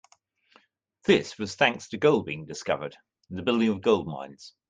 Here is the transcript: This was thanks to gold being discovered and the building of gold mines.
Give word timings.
This 1.05 1.37
was 1.37 1.53
thanks 1.53 1.89
to 1.89 1.97
gold 1.99 2.25
being 2.25 2.47
discovered 2.47 2.97
and 3.29 3.37
the 3.37 3.43
building 3.43 3.69
of 3.69 3.81
gold 3.83 4.07
mines. 4.07 4.55